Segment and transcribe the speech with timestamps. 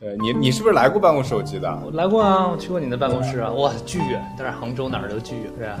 [0.00, 1.34] 对你，你是不是来过办公室？
[1.34, 5.78] 我记得我来过啊，我去过你的办公室啊，哇，巨远，但是杭州哪儿都巨远，对啊？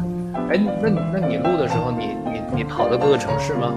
[0.50, 3.74] 哎，那你那你录的时候，你你你跑到各个城市吗？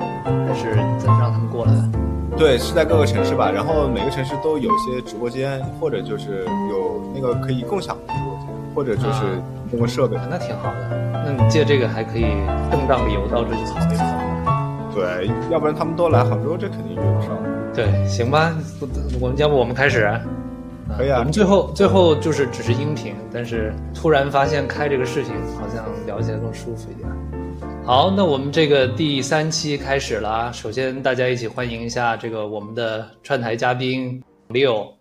[0.48, 2.38] 还是怎么让他们过来的？
[2.38, 11.24] 对，是在各个城市吧，然后每个城市都有一些直播间，或者就是有那个可以共享的直播间，或者就是通过设备，那挺好的。
[11.26, 12.28] 那你借这个还可以
[12.70, 14.94] 正当理由到这里跑一跑。
[14.94, 17.32] 对，要不然他们都来杭州，这肯定约不上。
[17.78, 18.58] 对，行吧，
[19.22, 20.12] 我们要不我们开始？
[20.98, 21.20] 可以啊。
[21.20, 27.08] 我们最后最后就是只是音频，但是突然发现开这个视频好像聊起来更舒服一点。
[27.86, 30.52] 好，那我们这个第三期开始了。
[30.52, 34.92] 首先，大家一起欢迎一下这个我们的串台嘉宾六。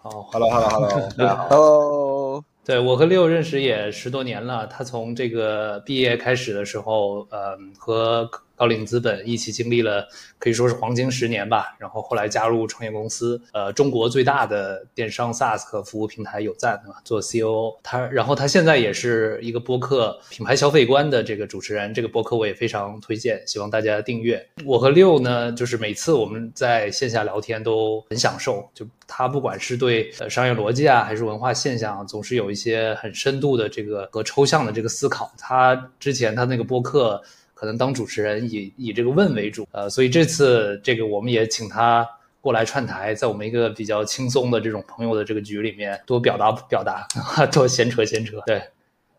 [0.00, 1.48] 好，Hello，Hello，Hello，大家好。
[1.50, 4.64] Hello，对我和六认识也十多年了。
[4.68, 8.30] 他从这个毕业开始的时候，嗯，和。
[8.56, 10.06] 高瓴资本一起经历了
[10.38, 17.76] 可以说是黄金十年吧，然后后来加入创业公司，呃，中国最大的电商 SaaS 服务平台有赞啊，做 COO。
[17.82, 24.44] 他，然后他现在也是一个播客品牌消费观的这个主持人，这个播客我也非常推荐，希望大家订阅。
[24.64, 35.32] 我和六呢，就是每次我们在线下聊天都很享受，就他不管是对呃商业逻辑啊，还是文化现象，总是有一些很深度的这个和抽象的这个思考。
[35.38, 37.22] 他之前他那个播客。
[37.62, 42.04] 可能当主持人以以这个问为主，呃，所以这次这个我们也请他
[42.40, 47.06] 过来串台，在我们一个比较轻松的这种朋友的这个局里面多表达表达，
[47.52, 48.40] 多闲扯闲扯。
[48.46, 48.60] 对，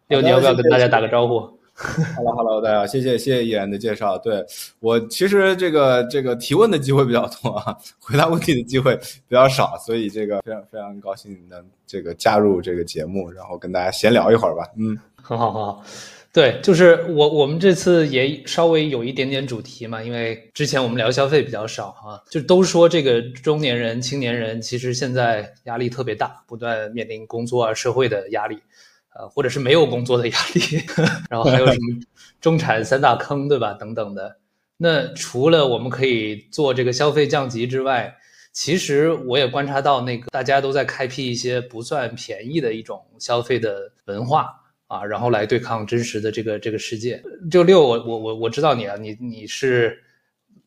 [0.09, 1.39] 六，你要不要跟大家打个招呼？
[2.17, 4.17] Hello，Hello，大家，谢谢谢谢依然的介绍。
[4.17, 4.45] 对
[4.81, 14.67] 我其实这个这个提问的机会比较多啊，回答问题的机会比较少，所以这个非常非常高兴能这个加入这个节目，然后跟大家闲聊一会儿吧。
[14.77, 15.81] 嗯，很好很好。
[16.33, 28.57] 对，就是我我们这次也稍微有一点点主题嘛，因为之前我们聊消费比较少哈，就都说这个中年人、青年人其实现在压力特别大，不断面临工作啊、社会的压力，
[29.13, 30.81] 呃，或者是没有工作的压力，
[31.29, 32.01] 然后还有什么
[32.41, 33.73] 中产三大坑，对吧？
[33.73, 34.35] 等等的。
[34.77, 38.11] 那除了我们可以做这个消费降级之外，
[38.51, 44.62] 其实我也观察到那个大家都在开辟一些不算便宜的一种消费的文化。
[44.87, 47.21] 啊，然后来对抗真实的这个这个世界。
[47.51, 49.97] 就六，我我我我知道你啊，你你是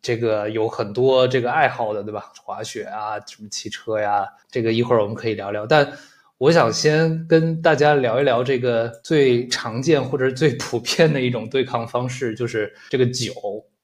[0.02, 2.32] 这个有很多这个爱好的，对吧？
[2.42, 5.66] 滑雪啊，什么汽车呀，这个一会儿我们可以聊聊。
[5.66, 5.90] 但
[6.38, 13.32] 我想先跟大家聊一聊这个最常见或者最普遍的一种对抗方式，就是这个酒。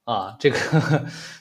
[0.04, 0.58] 啊，这个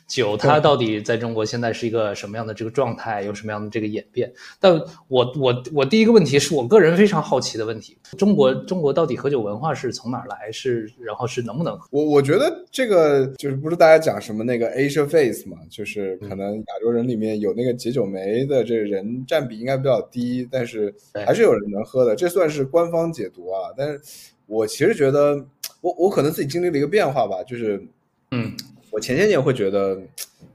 [0.08, 4.32] 酒它到底在中国现在是一个什么样的这个状态，有什么样的这个演变？
[4.60, 4.72] 但
[5.08, 10.52] 我我我第一个问题是我个人非常好奇的问题：中国中国到底喝酒文化是从哪儿来？
[10.52, 11.88] 是然后是能不能喝？
[11.90, 20.94] 我我觉得这个就是不是大家讲什么那个 Asia Face 嘛，就是可能亚洲人里面有那个解酒酶的这个人占比应该比较低，但是
[21.26, 23.74] 还是有人能喝的，这算是官方解读啊。
[23.76, 24.00] 但是
[24.46, 25.44] 我其实觉得，
[25.82, 27.84] 我我可能自己经历了一个变化吧，就是。
[28.32, 28.52] 嗯，
[28.92, 30.00] 我前些年会觉得，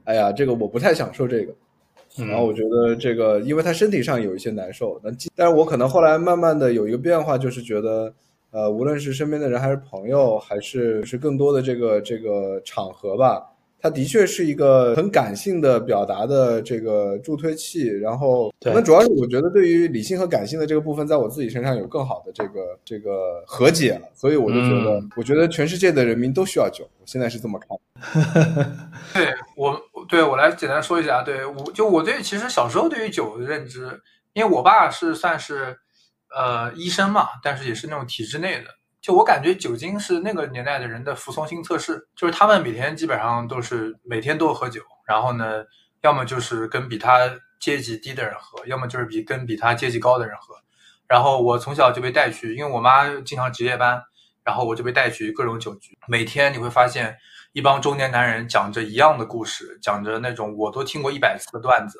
[0.05, 1.53] 哎呀，这个我不太享受这个，
[2.15, 4.99] 然后我觉得这个，因为他身体上有一些难受。
[5.03, 8.11] 那但是我可能后来慢慢的有一个变化，就是觉得，
[8.49, 13.45] 呃，无论是身边的人，还是朋友，还是是更多的这个这个场合吧。
[13.87, 27.77] 它的确是一个很感性的表达的这个助推器，然后可能主要是我觉得对于理性和感性的这个部分，在我自己身上有更好的这个这个和解了，所以我就觉得，我觉得全世界的人民都需要酒，我现在是这么看。
[29.13, 33.97] 对我，对我来简单说一下，对我就我对其实小时候对于酒的认知，
[34.33, 35.77] 因为我爸是算是
[36.35, 38.65] 呃医生嘛，但是也是那种体制内的。
[39.07, 45.63] 就我感觉，酒精是那个年代的人的服从性测试，就是他们每天基本上都是每天都喝酒，然后呢，
[46.01, 47.21] 要么就是跟比他
[47.57, 50.55] 阶级低的人喝，要么就是比跟比他阶级高的人喝。
[51.07, 54.03] 然后我从小就被带去，因为我妈经常值夜班，
[54.43, 55.97] 然后我就被带去各种酒局。
[56.09, 57.17] 每天你会发现
[57.53, 61.97] 一帮中年男人讲着一样的故事，讲着那种我都听过一百次的段子，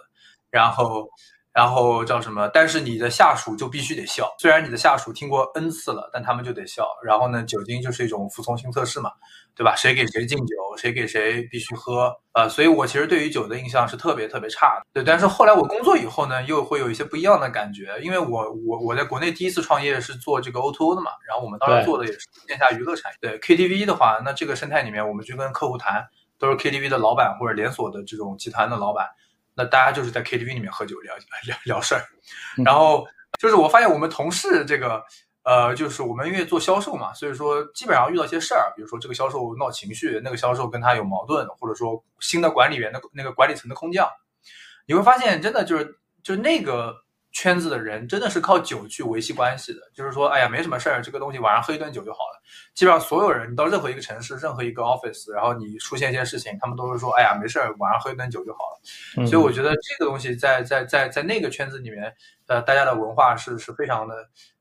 [0.52, 1.10] 然后。
[1.58, 2.48] 然后叫什么？
[2.54, 6.88] 但是你的下属就必须得笑，虽然你的下属听过 n 次了，但他们就得笑。
[7.04, 9.10] 然后呢，酒精就是一种服从性测试嘛，
[9.56, 9.76] 对吧？
[9.76, 12.16] 谁给谁敬酒，谁给谁必须喝。
[12.34, 14.86] 呃，所以我其实对于酒的印象是特别特别差的。
[14.94, 23.18] 对，但是后来我工作以后呢，又会有一些不一样的感觉，因为我我我在国内第一次创业是做这个 O2O 的嘛，然后我们当时做的也是线下娱乐产业。
[23.20, 26.06] 对 KTV 的话，那这个生态里面，我们去跟客户谈，
[26.38, 29.08] 都是 KTV 的老板或者连锁的这种集团的老板。
[29.58, 31.14] 那大家就是在 KTV 里面喝酒聊
[31.48, 32.06] 聊聊事儿，
[32.64, 33.06] 然后
[33.40, 35.04] 就是我发现我们同事这个，
[35.44, 44.08] 呃，就是我们因为做销售嘛，所以说基本上遇到一些事儿，比如说这个销售闹情绪，那个销售跟他有矛盾，或者说新的管理员的那个管理层的空降，
[44.86, 46.96] 你会发现真的就是就那个
[47.32, 52.42] 圈子的人真的是靠酒去维系关系的，就是说，哎呀，没什么事儿，这个东西晚上喝一顿酒就好了。
[52.74, 59.28] 基本上所有人，你到任何一个城市，任何一个 office，然后你出现一些事情，他们都是说，哎呀，没事儿，晚上喝一顿酒就好了。
[59.28, 62.14] 所以我觉得这个东西在在在在那个圈子里面，
[62.48, 64.16] 呃，大家的文化是是非常的。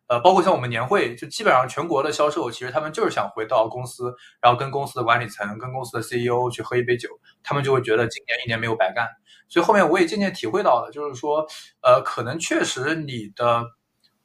[0.08, 7.08] 呃，包括像我们年会，就基本上全国的销售，其实他们就是想回到公司，然后跟公司的管理层、跟公司的 CEO 去喝一杯酒，
[7.42, 9.08] 他们就会觉得今年一年没有白干。
[9.48, 11.46] 所以后面我也渐渐体会到了，就是说，
[11.82, 13.64] 呃，可能确实你的，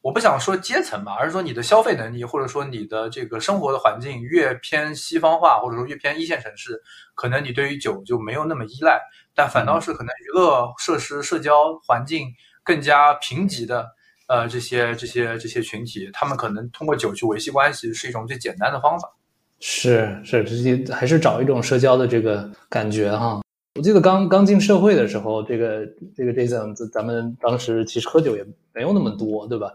[0.01, 6.81] 我不想说阶层吧，而是说你的消费能力，或者说你的这个生活的环境越偏西方化，或者说越偏一线城市，
[7.15, 8.99] 可能你对于酒就没有那么依赖，
[9.35, 12.27] 但反倒是可能娱乐设施、社交环境
[12.63, 13.87] 更加贫瘠的。
[14.27, 19.11] 呃，这些这些这些群体，他们可能通过酒去维系关系，是一种最简单的方法。
[19.59, 23.40] 是是，这些还是找一种社交的这个感觉哈。
[23.75, 25.85] 我记得刚刚进社会的时候，这个
[26.15, 29.71] 这个 Jason，咱们当时其实喝酒也没有那么多，对吧？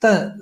[0.00, 0.36] 但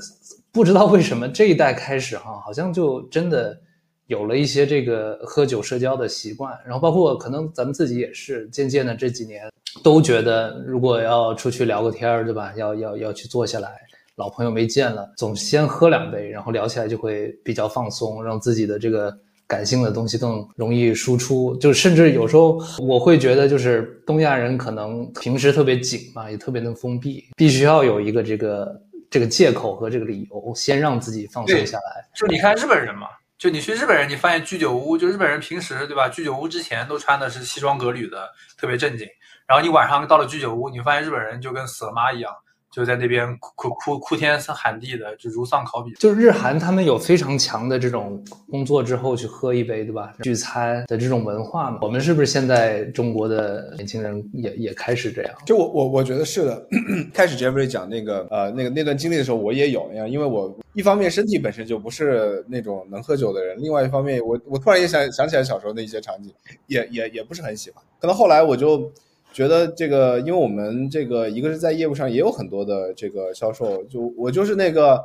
[0.51, 3.59] 不知道为什么这一代开始哈，好像就真的
[4.07, 6.59] 有了一些这个喝酒社交的习惯。
[6.65, 9.49] 然后包括可能咱们自己也是渐渐的这几年。
[9.83, 12.55] 都觉得如果要出去聊个天儿，对吧？
[12.57, 13.81] 要要要去坐下来，
[14.15, 19.15] 老朋友没见了，总先喝两杯，然后聊起来就会比较放松，让自己的这个
[19.47, 21.57] 感性的东西更容易输出。
[21.57, 28.81] 就甚至有时候我会觉得，就是东亚人可能平时特别紧嘛，也特别的封闭，必须要有一个这个
[29.11, 32.09] 这个借口和这个理由，先让自己放松下来。
[32.15, 33.07] 就你看日本人嘛，
[33.39, 36.09] 就你去日本人，你发现居酒屋，就日本人平时对吧？
[36.09, 39.07] 居酒屋之前都穿的是西装革履的，特别正经。
[39.47, 42.33] 然后你晚上到了居酒屋，你发现日本人就跟死了妈一样，
[42.75, 45.95] 就在那边哭哭哭天喊地的，就如丧考妣。
[46.01, 50.13] 就是日韩他们有非常强的这种工作之后去喝一杯，对吧？
[50.23, 51.79] 聚餐的这种文化嘛。
[51.83, 55.33] 我们是不是现在中国的年轻人也也开始这样？
[55.47, 56.67] 就我我我觉得是的。
[57.15, 66.35] 开始 Jeffrey 讲那个呃那个那段经历的时候，我也有那样，因为我一方面身体本身就不是那种能喝酒的人，另外一方面我我突然也想想起来小时候的一些场景，
[66.67, 67.81] 也也也不是很喜欢。
[68.01, 68.91] 可能后来我就。
[69.35, 75.05] 觉得这个，因为我们这个一个是在业务上也有很多的这个销售，就我就是那个，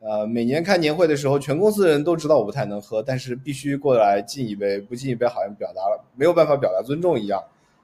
[0.00, 7.38] 呃，每年开年会的时候，全公司的人都知道我不太能喝，但是必须过来敬一杯，不敬一杯好像表达了没有办法表达尊重一样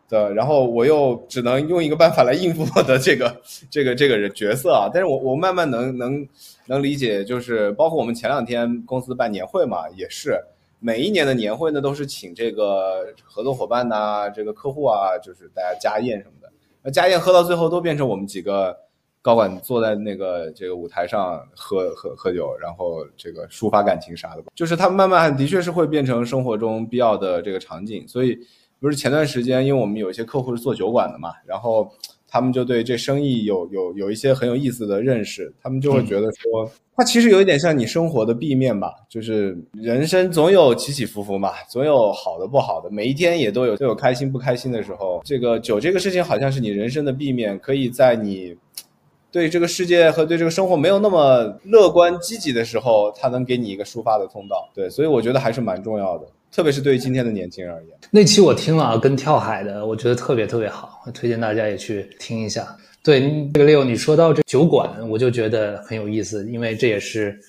[0.09, 3.37] 的，然后我又只能用一个办法来应付我的这个
[3.71, 6.27] 这个这个人角色啊，但是我我慢慢能能
[6.67, 10.43] 能理解，就是包括我们前两天公司办年会嘛，也是。
[10.85, 16.53] 每一年的年会呢，都是请这个合作伙伴呐，这个客户啊，就是大家家宴什么的。
[16.83, 18.77] 那家宴喝到最后都变成我们几个
[19.23, 24.43] 高管坐在那个这个舞台上喝喝喝酒，然后这个抒发感情啥的。
[24.57, 28.07] 就是他慢慢的确是会变成生活中必要的这个场景。
[28.09, 28.37] 所以
[28.81, 31.89] 不是前段时间，因为我们有一些客户是做酒馆的嘛，然后。
[32.33, 45.21] 他们就对这生意有有有一些很有意思的认识，他们就会觉得说，它其实有一点像你生活的 B 面吧，就是人生总有起起伏伏嘛，总有好的不好的，每一天也都有都有开心不开心的时候。
[45.27, 48.57] 这个酒这个事情好像是你人生的 B 面，可以在你
[49.31, 54.71] 对这个世界和对这个生活没有那么乐观积极的时候，它能给你一个抒发的通道。
[54.75, 56.27] 对，所以我觉得还是蛮重要的。
[56.53, 62.77] 特别是对于今天的年轻人而言，那期我听了啊，跟跳海的，我觉得特别特别好，推荐大家也去听一下。
[63.03, 67.41] 对这个 Leo，你说到这酒馆，我就觉得很有意思，因为这也是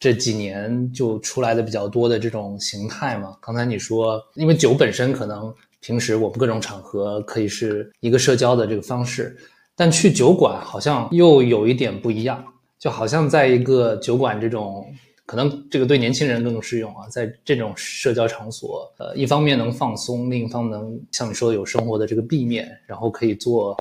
[0.00, 3.36] 这几年就出来的比较多的这种形态嘛。
[3.42, 9.36] 刚才你说，因为酒本身可能平时我们各种场合可以是一个社交的这个方式，
[9.76, 12.42] 但去酒馆好像又有一点不一样，
[12.78, 14.82] 就好像在一个酒馆这种。
[15.26, 23.76] 可能这个对年轻人更适用啊，在这种社交场所，呃，一方面能放松，另一方能像你说的有生活的这个 B 面，然后可以做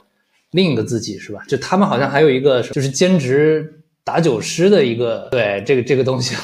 [0.52, 1.44] 另一个自己，是吧？
[1.48, 3.72] 就他们好像还有一个就是兼职
[4.04, 6.36] 打酒师的一个，对这个这个东西，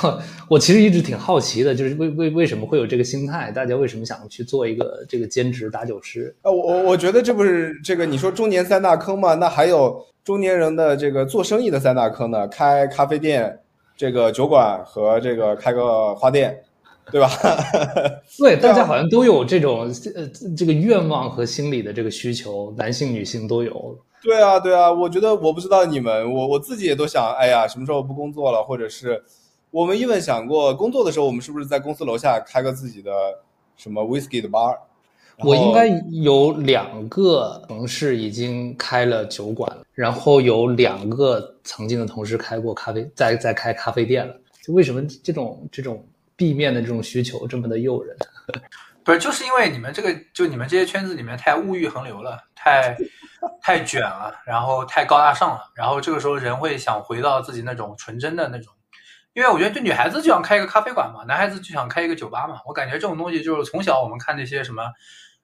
[0.47, 3.51] 我其实一直挺好奇的，就是为为为什么会有这个心态？
[3.51, 6.35] 大家为什么想去做一个这个兼职打酒师？
[6.43, 9.33] 啊，我我我觉得这不是这个你说中年三大坑吗？
[9.33, 12.47] 那还有中年人的这个做生意的三大坑呢？
[12.49, 13.57] 开咖啡店。
[14.01, 16.59] 这个酒馆和这个开个花店，
[17.11, 17.29] 对吧？
[18.39, 19.81] 对，大家好像都有这种
[20.15, 20.27] 呃
[20.57, 23.95] 这个愿望和心理的这个需求，男性女性都有。
[24.23, 29.23] 对啊，对啊，我觉得我不知道你们，我我自己也都想，哎呀，什么时候不工作了，或者是
[29.69, 33.11] 我们 even 想过工作的时候，我们是不是在公司楼下开个自己的
[33.77, 34.75] 什么 whisky 的 bar？
[35.43, 35.87] 我应该
[36.23, 44.35] 有两个同事已经开了酒馆了，然后有两个曾经的同事开过咖啡，在在开咖啡店了。
[44.63, 48.15] 就为什么这种这种 B 面的这种需求这么的诱人？
[49.03, 52.95] 不是，就是因为你们这个，就你们这些圈子里面太物欲横流了，太
[53.59, 58.71] 太卷了，然后太高大上了，然后这个时候人会想回到自己那种纯真的那种。
[59.33, 62.59] 因为我觉得，就女孩子就想开一个咖啡馆嘛，男孩子就想开一个酒吧嘛。
[62.67, 64.83] 我感觉这种东西就是从小我们看那些什么，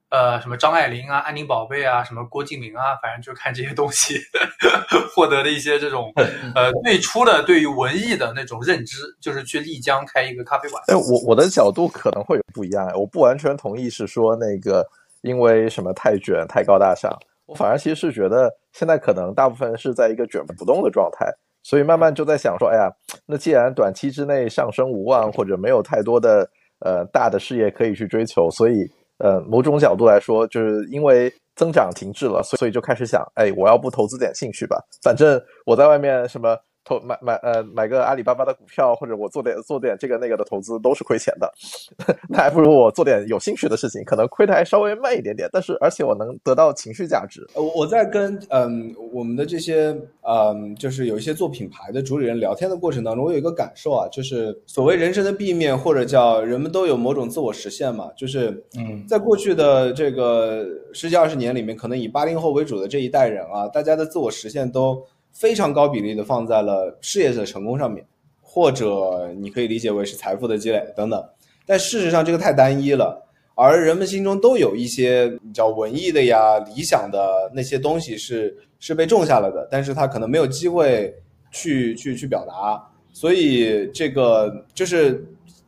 [0.10, 4.16] 呃，什么张爱玲啊、安宁宝贝啊、什么郭敬明啊，反正就看这些东西
[5.14, 6.12] 获得的一些这种
[6.56, 10.82] 呃最初的对于文艺的那种认知，就是去丽江开一个咖啡馆。
[10.88, 14.86] 哎，我我的角度可能会有不一样，我不完全同意是说那个
[15.22, 17.12] 因为什么太卷、太高大上，
[17.46, 21.26] 我反而其实是觉得现在可能大部分是在一个卷不动的状态。
[21.64, 22.90] 所以慢慢就在想说，哎呀，
[23.26, 26.50] 那既然短期之内上升无望，或者没有太多的
[26.80, 36.58] 呃大的事业可以去追求，所以呃某种角度来说，就是因为增长停滞了，所以就开始想，哎，我要不投资点兴趣吧，反正我在外面什么。
[36.88, 41.52] 投买买呃买个阿里巴巴的股票，或者我做点做点这个那个的投资都是亏钱的，
[42.30, 47.46] 那还不如我做点有兴趣的事情，可能亏的还稍微慢一点点，但是而且我能得到情绪价值。
[47.54, 65.04] 我我在跟嗯我们的这些嗯就是有一些做品牌的主理人聊天的过程当中，我有一个感受啊，就是所谓人生的 B 面，或者叫人们都有某种自我实现嘛，就是嗯在过去的这个十几二十年里面，可能以八零后为主的这一代人啊，大家的自我实现都。
[65.40, 68.04] 非常高比例的放在了事业的成功上面，
[68.42, 71.24] 或者你可以理解为是财富的积累等等。
[71.64, 73.24] 但事实上，这个太单一了。
[73.54, 81.14] 而人们心中都有一些比较文艺的呀、理想的那些东西是是被种下了的，但是他可能没有机会
[81.52, 82.84] 去去去表达。
[83.14, 85.24] 所以这个就是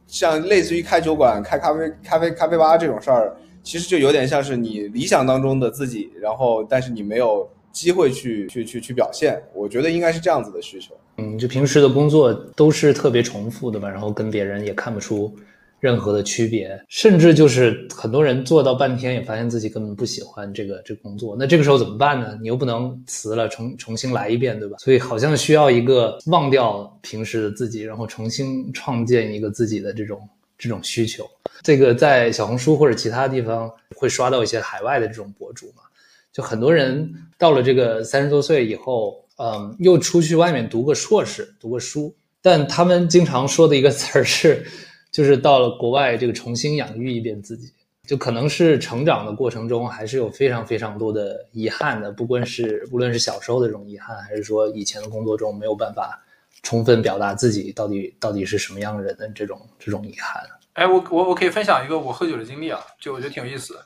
[0.08, 7.48] 像类似于开酒馆、开咖啡咖啡咖啡吧这种事儿，其实就有点像是你理想当中的自己，然后但是你没有。
[7.72, 10.96] 机会去去去去表现，我觉得应该是这样子的需求。
[11.18, 15.34] 嗯，就平时的工作都是特别重复的嘛，然后跟别人也看不出
[15.80, 21.36] 任何的区别，甚至就是很多人做到半天也发现自己根本不喜欢这个这工作。
[21.38, 22.38] 那这个时候怎么办呢？
[22.42, 24.78] 你又不能辞了，重重新来一遍，对吧？
[24.80, 30.20] 所以好像需要一个忘掉平时的自己，然后重新创建一个自己的这种
[30.58, 31.30] 这种需求。
[31.62, 35.84] 这个在小红书或者其他地方会刷到一些海外的这种博主嘛。
[36.32, 44.66] 就很多人到了这个三十多岁以后，嗯，又出去外面读个硕士，读个书，但他们经常说的一个词儿是，
[45.12, 47.74] 就是到了国外这个重新养育一遍自己，
[48.08, 56.22] 就可能是成长的过程中还是有非常非常多的遗憾的，不管是无论是小时候的这种遗憾，还是说以前的工作中没有办法
[56.62, 60.44] 充分表达自己到底到底是什么样的人的这种这种遗憾。
[60.74, 63.80] 哎，我我我可以分享一个我喝酒的经历啊，就我觉得挺有意思的。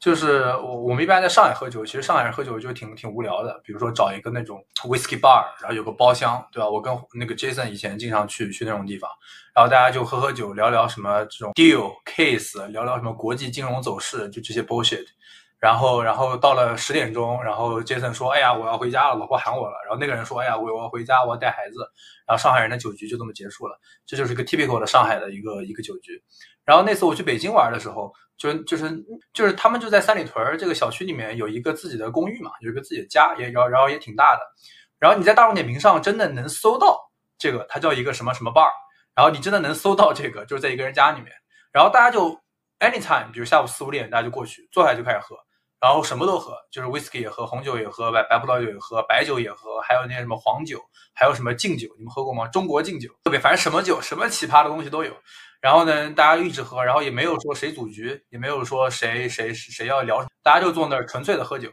[0.00, 3.60] 就是我我们一般在上海喝酒，其实上海人喝酒就挺挺无聊的。
[3.62, 6.66] 比如说找一个那种 whiskey bar，然后有个包厢，对吧？
[6.66, 9.10] 我跟那个 Jason 以前经常去去那种地方，
[9.54, 15.04] 然后大家就喝喝酒，聊聊什么这种 deal case，聊聊什么国际金融走势，就这些 bullshit。
[15.58, 21.76] 然后然后到了十点钟，然后 Jason 说：“哎呀，我要回家了，老婆喊我了。”然后那个人说：“哎呀，我我要回家，我要带孩子。”
[22.26, 23.78] 然后上海人的酒局就这么结束了。
[24.06, 26.22] 这就是一个 typical 的上海的一个一个酒局。
[26.64, 28.10] 然后那次我去北京玩的时候。
[28.40, 28.90] 就就是
[29.34, 34.40] 就是他们就在三里屯这个小区里面有一个自己的公寓嘛，有一个自己的家，也然后然后也挺大的。
[34.98, 36.98] 然后你在大众点评上真的能搜到
[37.38, 38.70] 这个，它叫一个什么什么 bar。
[39.14, 41.30] 然后你真的能搜到这个，就是在一个人家里面。
[41.70, 42.30] 然后大家就
[42.78, 45.36] anytime，比如下午四五点，大家就过去，坐下就开始喝，
[45.78, 50.80] 然后什么都喝，就是 whisky 也喝，红酒也喝，白白葡萄酒也喝，白酒也喝，还有那些什么黄酒，
[51.14, 52.46] 还有什么敬酒，你们喝过吗？
[52.48, 55.12] 中国敬酒特别，反正什么酒，什么奇葩的东西都有。
[55.60, 61.70] 然后呢，大家一直喝，然后也没有说谁组局，也没有说谁谁谁要聊，大家就坐那儿纯粹的喝酒。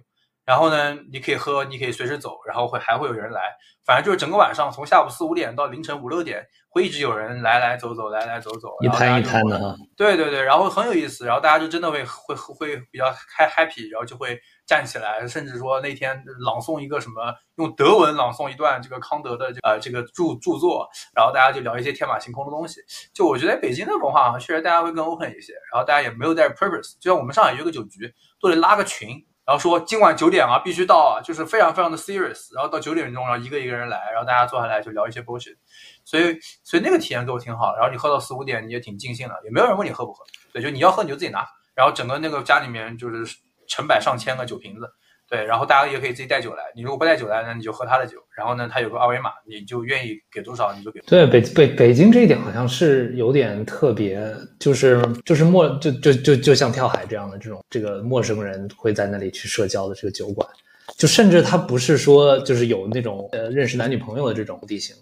[0.48, 3.42] 然后呢，你可以喝，你可以随时走，然后会还会有人来，
[3.86, 9.75] 反正就是整个晚上从下午四五点到凌晨五六点，会一直有人来来走走，来来走走，一摊一摊的哈。
[9.98, 14.39] 对对对，然后很有意思，然后大家就真的会会会比较开 happy，然后就会。
[14.68, 20.86] 站起来，甚至说那天朗诵一个什么，用德文朗诵一段这个康德的这呃这个著著作，
[21.16, 22.82] 然后大家就聊一些天马行空的东西。
[23.13, 26.98] 就我觉得北京的文化好像确实大家会更 open 一些，然后大家也没有带 purpose。
[27.00, 32.54] 就像我们上海约个酒局，都得拉个群，然后说今晚九点啊必须到啊，就是非常非常的 serious。
[32.54, 35.56] 然后到九点钟，然后一个一个人来，然后大家坐下来就聊一些 bullshit。
[36.04, 37.75] 所以所以那个体验给我挺好。
[37.75, 40.24] 然后你喝到四五点，你也挺尽兴的，也没有人问你喝不喝。
[40.54, 41.48] 对，就你要喝你就自己拿。
[41.74, 43.36] 然后整个那个家里面就是。
[43.70, 44.89] 成百上千个酒瓶子，
[45.29, 46.63] 对，然后大家也可以自己带酒来。
[46.75, 48.17] 你如果不带酒来，那你就喝他的酒。
[48.36, 51.01] 然后呢，他有个二维码，你就愿意给多少你就给。
[51.01, 54.24] 对，北北北京这一点好像是有点特别，
[54.60, 60.48] 就是就是陌就就就就像跳海这样的这种这个陌生人会在那里去社交的这个酒馆，
[60.96, 64.96] 就甚至他不是说就是有那种呃认识男女朋友的这种地形，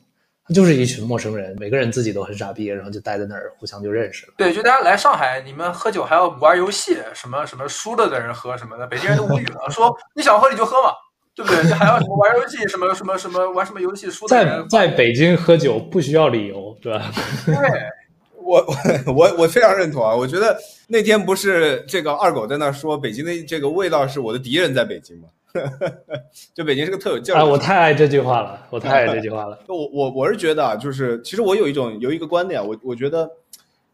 [0.54, 4.34] 就是一群陌生人，每个人自己都很傻逼，然后就待在那儿，互相就认识了。
[4.38, 10.92] 对，就大家来上海，你们喝酒还要玩游戏，什么什么输了的人喝什么的，北京人都无语了，说 你想喝你就喝嘛，
[11.36, 11.64] 对不对？
[11.64, 17.12] 你还要什么玩游戏，什么什么什么玩什么游戏输的在人，在北京喝酒不需要理由，对吧？
[17.46, 17.56] 对。
[18.48, 18.64] 我
[19.08, 20.16] 我我我非常认同啊！
[20.16, 20.56] 我觉得
[20.88, 25.28] 那天不是这个二狗在那说北京的这个味道是我的敌人在北京吗？
[26.54, 27.38] 就北京是个特有劲儿。
[27.38, 29.60] 啊，我太爱这句话了，我太爱这句话了。
[29.68, 33.30] 我我我是觉得啊，就是其实我有一种有一个观点，我我觉得，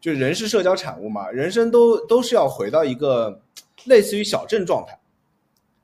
[0.00, 3.40] 就人是社交产物嘛，人生都都是要回到一个
[3.86, 4.98] 类似于小镇状态，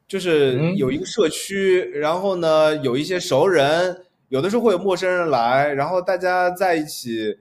[0.07, 7.37] 就是有一个社区，然后呢有一些熟人，有的时候会有陌生人来，然后大家在一起。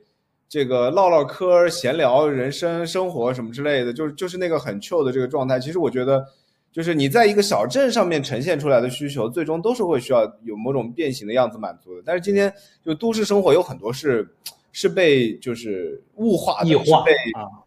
[0.49, 5.59] 这个唠唠嗑、闲聊人生、生活什么之类的，就是就是那个很 chill 的这个状态。
[5.59, 6.25] 其实我觉得，
[6.77, 12.03] 就是你在一个小镇上面呈现出来的需求，最终都是会需要有某种变形的样子满足的。
[12.05, 12.53] 但是今天
[12.85, 14.29] 就都市生活有很多是
[14.71, 17.13] 是被就是物化、异化被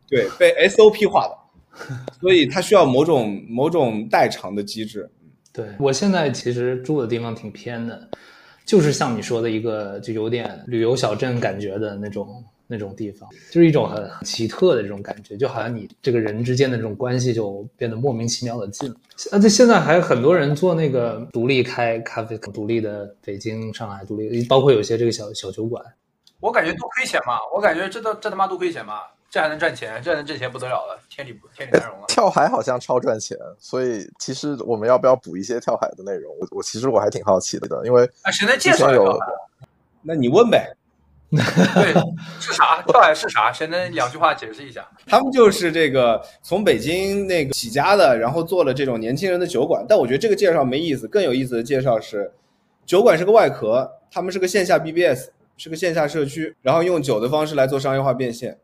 [0.07, 5.11] 对被 SOP 化的，所以它需要某种某种代偿的机制。
[5.53, 8.09] 对我现在其实住的地方挺偏的，
[8.65, 12.45] 就是像你说的一个，就有点旅游小镇感觉的那种。
[12.71, 18.95] 那种地方就是一种很奇特的这种感觉，就好像你这个人之间的这种关系就变得莫名其妙的近。
[19.33, 25.85] 而且现在还有很多人做那个独立开咖啡，独立的北京、上海独立，包括有些这个小小酒馆。
[26.39, 32.07] 我感觉都亏钱嘛，我感觉这都这他妈都亏钱嘛，这还能赚钱，这能挣钱不得了了，天理天理难容了。
[32.09, 36.33] 跳海好像超赚钱，所以其实我们要不要补一些跳海的内容？
[36.41, 39.27] 我我其实我还挺好奇的，因为啊，谁能介绍跳海？
[40.03, 40.75] 那你问呗。
[41.31, 41.93] 对，
[42.41, 42.83] 是啥？
[42.83, 43.53] 跳海是啥？
[43.53, 44.85] 谁能两句话解释一下？
[45.07, 49.87] 他们就是这个从北京那个起家的，然后做了这种年轻人的酒馆。
[49.89, 52.33] 但我觉得这个介绍没意思，更有意思的介绍是，
[52.85, 58.59] 酒馆是个外壳，他们是个线下 BBS，是个线下社区，然后用酒的方式来做商业化变现。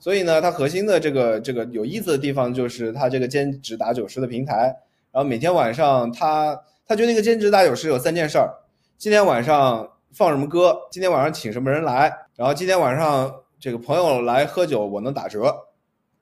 [0.00, 4.74] 所以呢，它核心的这个这个有意思的地方就是它这个兼职打酒师的平台。
[5.12, 8.50] 然后每天晚上，他他觉得那个兼职打酒师有三件事儿，
[8.96, 9.88] 今天晚上。
[10.12, 10.76] 放什么歌？
[10.90, 12.12] 今天晚上请什么人来？
[12.34, 15.54] 然后今天晚上这个朋友来喝酒，我能打折，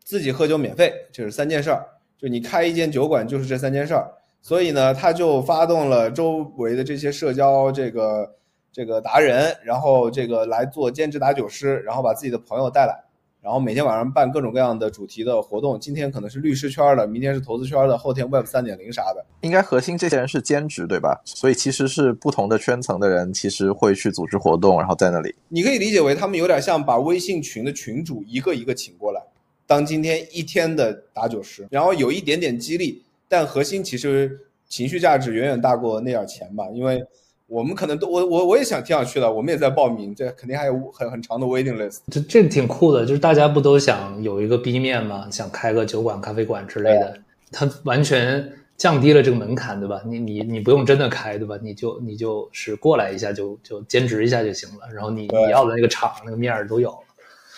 [0.05, 1.87] 自己喝酒免费，就是三件事儿。
[2.19, 4.11] 就你开一间酒馆，就是这三件事儿。
[4.43, 8.35] 所以呢，他就发动了周围的这些社交这个
[8.73, 13.06] 这个达人，然后这个来做兼职打酒师，然后把自己的朋友带来。
[13.47, 19.25] 然后每天晚上办各种各样的主题的活动，今天可能是律师圈的，明天是投资圈的，后天 Web 三点零啥的。
[19.43, 21.21] 应该核心这些人是兼职对吧？
[21.25, 25.33] 所以其实是不同的圈层的人，其实会去组织活动，然后在那里。
[25.49, 29.23] 你可以理解为他们有点像把微信群的群主一个一个请过来，
[29.65, 37.01] 当今天一天的打酒师，然后有一点点激励，但核心其实情绪价值远远大过那点钱吧，因为。
[37.47, 41.99] 我们可能都我我我也想挺想去的，我们也在报名，这肯定还有很很长的 waiting list。
[42.11, 45.29] 这这挺酷的，就是大家不都想有一个 B 面吗？
[45.31, 47.19] 想开个酒馆、咖啡馆之类的，
[47.53, 50.03] 它完全降低了这个门槛，对吧？
[50.05, 51.57] 你你你不用真的开，对吧？
[51.63, 56.99] 你就你就是过来一下就就兼职一下就行了，然后你你要的那个场那个面儿都有了。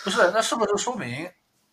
[0.04, 1.26] 不是，那是不是说明？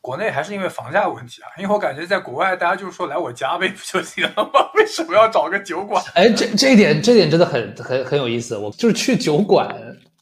[0.05, 4.69] 国内还是因为房价问题啊，因为我感觉在国外，大家就是说来我家呗，不就行了吗？
[4.77, 6.03] 为什么要找个酒馆？
[6.13, 8.55] 哎，这这一点，这点真的很很很有意思。
[8.55, 9.75] 我就是去酒馆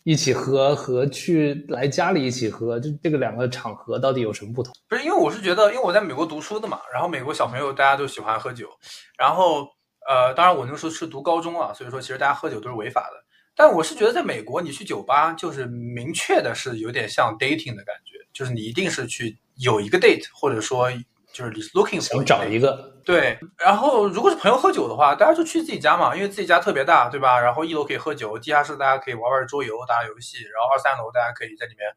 [0.03, 4.73] 一起喝和去来家里一起喝，就这个两个场合到底有什么不同？
[4.87, 8.69] 不是，因为我是觉得，因为我在美国读书的嘛，然后美国小朋友大家都喜欢喝酒，
[9.17, 9.67] 然后
[10.07, 13.17] 呃，当然我那时候是读高中啊，所以说其实大家喝酒都是违法的。
[13.53, 19.37] 但我是觉得在美国，你去酒吧就是明确的是有点像 dating 的感觉，就是你一定是去。
[19.57, 20.91] 有一个 date，或者说
[21.31, 27.39] 就是 looking 想找一个对，然后如果是朋友喝酒的话，大家就去自己家嘛，因为自己家特别大，对吧？
[27.39, 31.87] 然后一楼可以喝酒，地下室大家可以玩玩桌游、打打游戏，然后二三楼大家可以在里面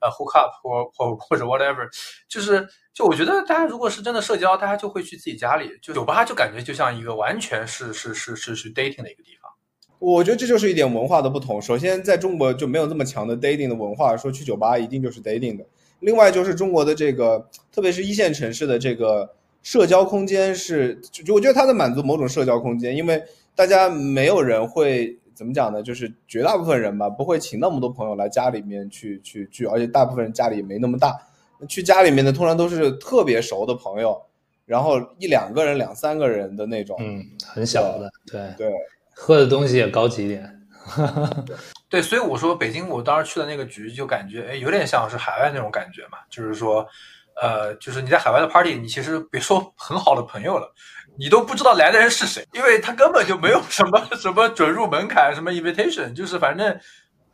[0.00, 1.86] 呃 hook up 或或或者 whatever，
[2.28, 9.50] 就是就我觉得大家如果是真的社交，大家就会去自己家里，就酒吧就感觉就像一个完全是是是是是 dating 的一个地方。
[9.98, 11.60] 我觉得这就是一点文化的不同。
[11.62, 15.64] 首先在中国就没有那么强的 dating 的文化，说去酒吧一定就是 dating 的。
[16.00, 23.22] 另外就是中国的这个，特别是一线城市的这个社交空间是，就我觉得它在满足某种社交空间，因为
[23.54, 25.82] 大家没有人会怎么讲呢？
[25.82, 31.16] 就是绝大部分人吧，不会请那么多朋友来家里面去去聚，而且大部分人家里也没那么大，
[31.68, 34.20] 去家里面的通常都是特别熟的朋友，
[34.64, 38.72] 然后一两个人、两三个人的那种，嗯，很小的，对对，
[39.14, 40.52] 喝的东西也高级一点。
[41.96, 46.18] 对，所以我说北京，我当时去的那个局，就感觉哎，有点像是海外那种感觉嘛。
[46.28, 46.86] 就是说，
[47.40, 50.70] 呃，就是你在海外的 party，你其实别说很好的朋友了，
[51.18, 56.78] 你都不知道来的人是谁，因为他根本就没有什么 什么准入门槛，什么 invitation，就是反正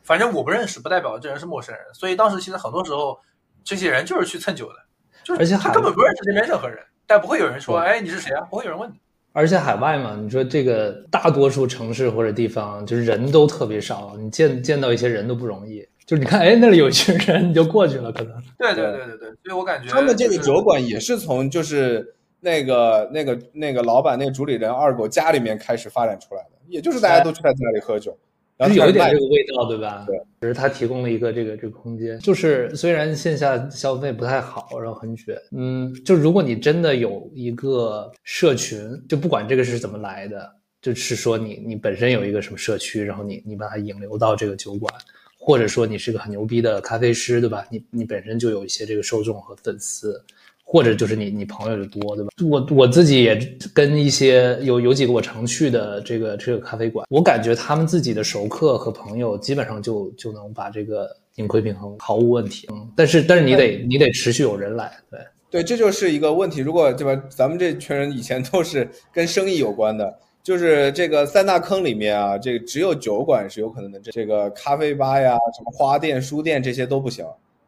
[0.04, 1.82] 反正我不认识，不代表这人是陌生人。
[1.92, 3.18] 所以当时其实很多时候，
[3.64, 4.76] 这些人就是去蹭酒的，
[5.24, 8.42] 就是而且他根本不认识这边任何人，但不会有人说，哎，你是谁啊？
[8.42, 8.94] 不会有人问你。
[9.32, 15.86] 而且海外嘛，你说这个大多数城市或者地方，就是人都特别少，你见见到一些人都不容易。
[16.04, 18.32] 就是你看，哎，那里有一群人，你就过去了，可能。
[18.58, 28.18] 对对对对对，所以我感觉他们这个酒馆也是从就是那个那个那个老板那个主理人二狗家里面开始发展出来的，也就是大家都去他家里喝酒，
[28.62, 30.04] 然后有一点这个味道，对吧？
[30.06, 44.92] 对，只是它提供了一个这个这个空间，就是虽然线下消费不太好，然后很卷，嗯，就如果你真的有一个社群，就不管这个是怎么来的，就是说你你本身有一个什么社区，然后你你把它引流到这个酒馆，
[45.38, 47.66] 或者说你是个很牛逼的咖啡师，对吧？
[47.70, 50.24] 你你本身就有一些这个受众和粉丝。
[50.72, 52.30] 或者就是你你朋友就多，对吧？
[52.50, 53.38] 我我自己也
[53.74, 62.68] 跟一些有有几个我常去的这个这个咖啡馆，我感觉他们自己的熟客和朋友基本上就就能把这个盈亏平衡毫无问题。
[62.72, 66.62] 嗯，但是但是你得你得持续有人来，对对，这就是一个问题。
[66.62, 77.26] 如果对吧，咱们这群人以前都是跟生意有关的，就是这个三大坑里面啊，这个只有酒馆是有可能的，这个咖啡吧呀、什么花店、书店这些都不行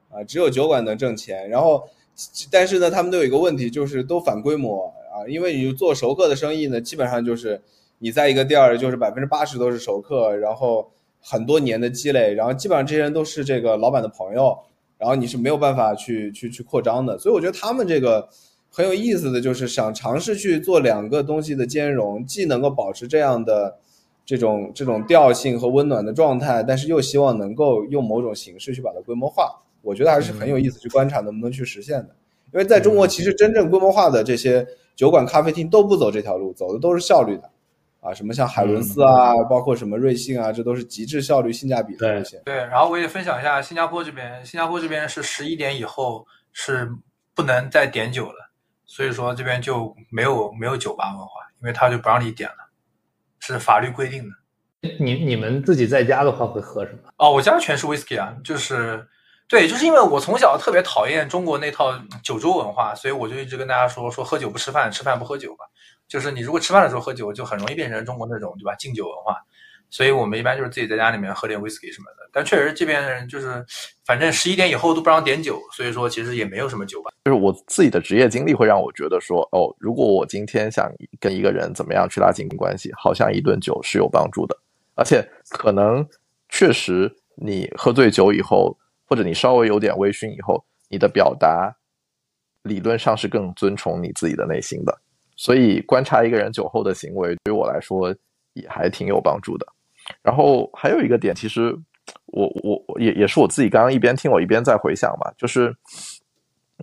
[0.09, 1.47] 啊，只有酒馆能挣钱。
[1.51, 1.87] 然后，
[2.50, 7.61] 但是呢，他们都有一个问题，就是都反规模啊，因为你做熟客的生意呢，基本上就是
[7.98, 14.57] 你在一个店儿，就是百分之八十都是熟客，然后很多年的积累，然后基本上这些人都是这个老板的朋友。
[14.96, 18.27] 然后你是没有办法去去去扩张的，所以我觉得他们这个
[18.70, 23.77] 很有意思的就是想尝试去做两个东西的兼容，既能够保持这样的
[24.24, 29.63] 这种这种调性和温暖的状态，但是又希望能够用某种形式去把它规模化。
[29.85, 32.16] 我觉得还是很有意思，去观察能不能去实现的。
[32.53, 34.66] 因为在中国，其实真正规模化的这些
[34.97, 37.51] 酒馆、咖啡厅都不走这条路，走的都是效率的。
[38.01, 42.38] 啊，什么像海伦斯啊，包括什么瑞幸啊，这都是极致效率、性价比的路线。
[42.44, 46.87] 对，然后我也分享一下新加坡这边，新加坡这边是十一点以后是
[47.35, 48.51] 不能再点酒了，
[48.85, 52.68] 所以说这边就没有没有酒吧文化，因为他就不让你点了，
[53.40, 54.90] 是法律规定的。
[55.01, 57.11] 你你们自己在家的话会喝什么？
[57.16, 59.03] 哦，我家全是 whisky 啊，就是
[59.46, 65.64] 对，就是因为我从小特别讨厌中国那套酒桌文化，所以我就一直跟大家说说喝酒不吃饭，吃饭不喝酒吧。
[66.09, 69.37] 就是你如果吃饭的时候喝酒，就很容易变成中国那种对吧敬酒文化，
[69.90, 72.28] 所以我们一般就是自己在家里面喝点 whisky 什么的。
[72.33, 73.64] 但确实这边人就是，
[74.04, 77.11] 反正十一点以后都不让点酒，所以说其实也没有什么酒吧。
[77.24, 84.57] 就是我自己的职业经历会让我觉得说，哦，如果我今天想跟一个人怎么样去拉近关系，好像一顿酒是有帮助的，
[84.94, 86.07] 而且可能
[86.48, 88.76] 确实你喝醉酒以后，
[89.07, 91.75] 或者你稍微有点微醺以后，你的表达
[92.62, 94.99] 理论上是更尊崇你自己的内心的。
[95.37, 98.14] 所以观察一个人酒后的行为，对于我来说
[98.53, 99.67] 也还挺有帮助的。
[100.23, 101.77] 然后还有一个点，其实
[102.27, 105.75] 我我也也是我自己刚刚一边听我一边在回想嘛，就是，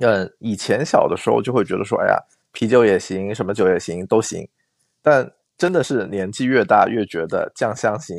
[0.01, 2.17] 嗯，以前小的时候就会觉得说，哎呀，
[2.51, 4.47] 啤酒也行，什么酒也行，都行。
[5.01, 8.17] 但真的是年纪越大，越觉得酱香型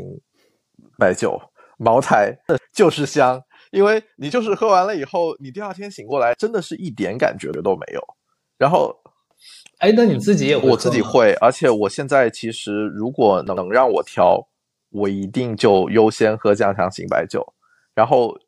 [0.97, 1.41] 白酒、
[1.77, 2.33] 茅台
[2.73, 8.01] 就是香，因为你就是喝完了以后，你第二天醒过来，真的是一点感觉都没有。
[8.57, 8.95] 然后
[9.79, 10.69] 哎，那你自己也会？
[10.69, 11.03] 我自己。
[11.03, 14.47] 会，而且我现在其实如果能让我挑，
[14.91, 17.45] 我一定就优先喝酱香型白酒。
[17.95, 18.39] 然后，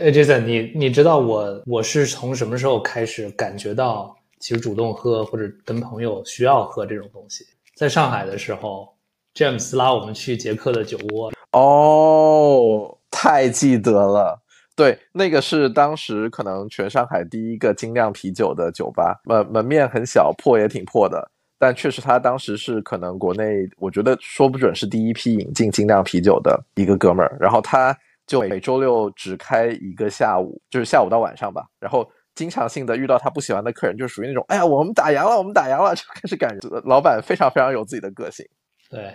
[0.00, 7.44] 哎，Jason，你你知道我我是从什么时候开始感觉到其实主动喝或者跟朋友需要喝这种东西？
[7.74, 8.88] 在上海的时候
[9.34, 14.42] ，James 拉我们去捷克的酒窝，哦，太记得了。
[14.74, 27.36] 对，那个是当时可能全上海第一个精酿啤酒的酒吧，门门面很小，破也挺破的，但确实他当时是可能国内，我觉得说不准是第一批引进精酿啤酒的一个哥们儿。
[27.38, 27.94] 然后他
[28.26, 31.66] 就每周六只开一个下午，就是下午到晚上吧。
[31.78, 36.58] 然后经常性的遇到他不喜欢的客人，就属于那种，哎呀，我们打烊了，我们打烊了，就开始赶人。
[36.86, 38.44] 老板非常非常有自己的个性。
[38.88, 39.12] 对。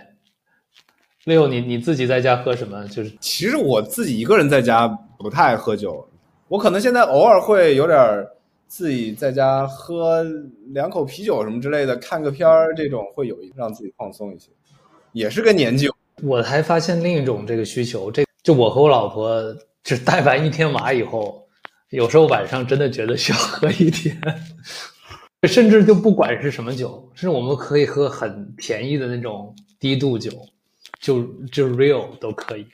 [1.28, 2.88] Leo，你你自己在家喝什么？
[2.88, 4.88] 就是其实我自己一个人在家
[5.18, 6.08] 不太爱喝酒，
[6.48, 8.26] 我可能现在偶尔会有点儿
[8.66, 10.24] 自己在家喝
[10.68, 14.48] 两口啤酒什么之类的，看个片儿这种会有一让自己放松一些，
[15.12, 15.94] 也是跟年纪有。
[16.22, 21.46] 我还发现另一种这个需求，这就我和我老婆就带完一天娃以后，
[21.90, 24.18] 有时候晚上真的觉得需要喝一点，
[25.42, 30.30] 甚至就不管是什么酒，甚至我们可以喝很便宜的那种低度酒。
[31.00, 32.66] 就就 real 都可以，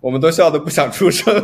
[0.00, 1.34] 我们都笑得不想出声。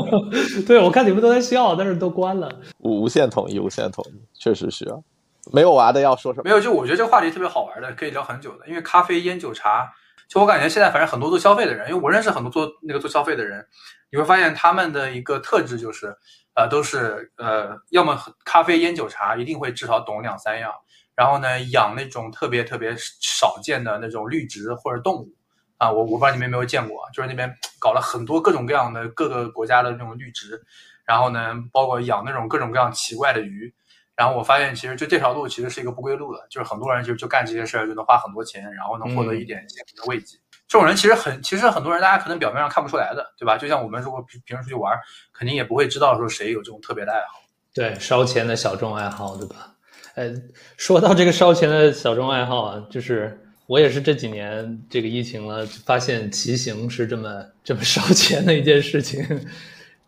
[0.66, 2.48] 对，我看你们都在笑，但是都关了。
[2.78, 5.02] 无无限统一，无限统一，确实需要。
[5.50, 6.44] 没有娃的要说什么？
[6.44, 8.68] 没有，就我觉得这个话题特别好玩的，可以聊很久的。
[8.68, 9.90] 因为咖啡、烟酒、茶，
[10.28, 13.66] 就我感觉现在反正很多做消费的人，因为我认识很多做那个做消费的人，
[14.12, 16.14] 你会发现他们的一个特质就是，
[16.54, 20.70] 呃，都是呃，要么咖啡、烟酒、茶，一定会至少懂两三样。
[21.18, 25.28] 然后呢，养那种特别特别少见的那种绿植或者动物
[25.76, 30.62] 啊，我我不知道你们有没有见过，就是那边搞了很多各种各样的各个国家的那种绿植，
[31.04, 33.74] 然后呢，包括养那种各种各样奇怪的鱼。
[34.14, 40.38] 然后我发现，其实就这条路其实是一个不归路的，就是很多人就就干这些事儿，就能花很多钱，然后能获得一点心灵的慰藉。
[40.68, 43.58] 这种人其实很，其实很多人大家可能表面上看不出来的，对吧？
[43.58, 44.96] 就像我们如果平平时出去玩，
[45.32, 47.40] 肯定也不会知道说谁有这种特别的爱好。
[47.74, 49.74] 对，烧钱的小众爱好，对吧？
[50.18, 50.34] 呃，
[50.76, 59.24] 说到这个烧钱的小众爱好啊，就是我也是这几年这个疫情了，发现骑行是这么这么烧钱的一件事情。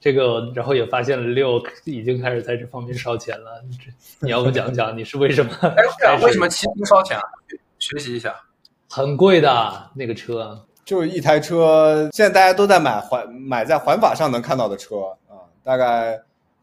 [0.01, 3.62] 这个，然后也发现了六已经开始在这方面烧钱了。
[4.18, 5.53] 你要不讲讲你是为什么？
[5.62, 7.23] 哎，为什么骑行烧钱啊？
[7.79, 8.35] 学习一下，
[8.88, 12.09] 很贵的那个车，就是一台车。
[12.12, 14.96] 现在大家都在买环买在环法上能看到的车
[15.29, 16.18] 啊，大概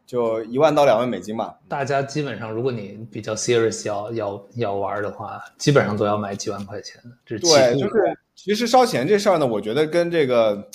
[0.08, 1.56] 就一万到两万美金吧。
[1.68, 7.10] 大家基本上，如果你比较 serious 要要要玩的话，基本上都要买几万块钱的。
[7.24, 10.68] 这对，就是其实烧钱这事儿呢，我觉得跟这个。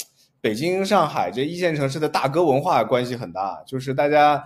[0.43, 4.43] 北京、上海这一线城市的大哥文化关系很大，就是大家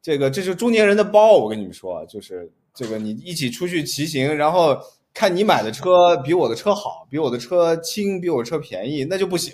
[0.00, 4.78] 这个这是中年人的包，我跟你们说，就是这个你一起出去骑行，然后
[5.12, 9.52] 看你买的车比我的车好，比我的车轻，比我车便宜，那就不行，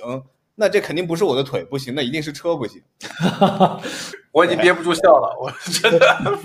[0.56, 2.82] 那这肯定不是我的腿不行，那一定是车不行。
[4.32, 6.38] 我已经憋不住笑了，我真的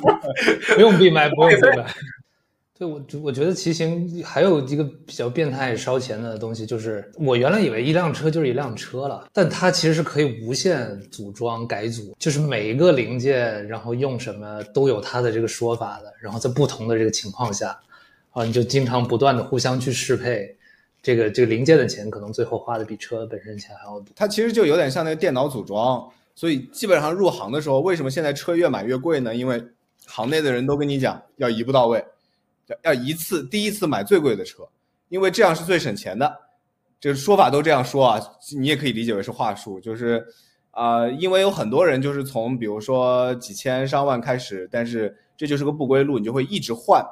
[0.75, 1.85] 不用闭麦，不用闭麦。
[2.77, 17.79] 对我，我觉得骑行还有一个比较变态烧钱的东西，就是我原来以为一辆车就是一辆车了，但它其实是可以无限组装改组，就是每一个零件，然后用什么都有它的这个说法的，然后在不同的这个情况下，
[18.31, 20.55] 啊，你就经常不断的互相去适配，
[21.01, 24.07] 这个这个零件的钱可能最后花的比车本身钱还要多。
[24.15, 29.33] 它其实就有点像那个电脑组装，所以基本上入行的时候，为什么现在车越买越贵呢？
[29.35, 29.63] 因为
[30.05, 32.03] 行内的人都跟你讲要一步到位。
[32.67, 34.63] 要要一次第一次买最贵的车，
[35.09, 36.31] 因为这样是最省钱的。
[37.01, 38.21] 这个说法都这样说啊，
[38.57, 40.23] 你也可以理解为是话术，就是
[40.69, 47.03] 啊，因为有很多人就是从比如说几千上万开始，但是这就是个不归路，你就会一直换，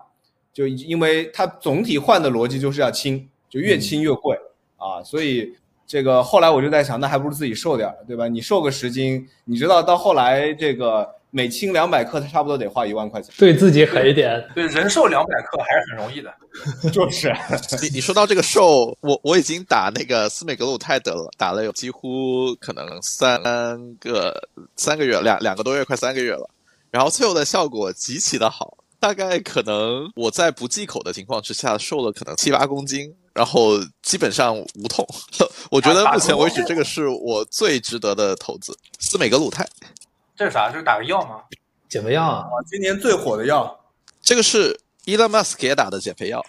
[0.54, 4.38] 就因为它总体换的逻辑就是要轻，就越轻越贵
[4.78, 5.54] 啊，所以
[5.88, 8.28] 这个后来我就在想，那还不如自己瘦点儿，对吧？
[8.28, 11.08] 你瘦个十斤，你知道到后来这个。
[11.32, 13.32] 每轻两百克，他差不多得花一万块钱。
[13.38, 16.34] 对自己狠一点，对人瘦两百克还是很容易的。
[16.92, 17.32] 就是，
[17.84, 23.40] 你你说到这个瘦，我我已经打那个斯美格鲁泰德了，打了有几乎可能三
[24.00, 24.36] 个
[24.76, 26.50] 三个月，两两个多月，快三个月了。
[26.90, 35.08] 然后最后的效果极其的好，大概可能我在不忌口的情况之下瘦了可能七八公斤，然后基本上无痛。
[35.72, 39.68] 我觉得目前为止这个是我最值得的投资，司美格鲁肽。
[40.36, 40.70] 这是啥？
[40.72, 41.42] 这是打个药吗？
[41.90, 42.46] 减肥药啊！
[42.70, 43.78] 今年最火的药，
[44.22, 46.46] 这个是 Elon Musk 给打的减肥药。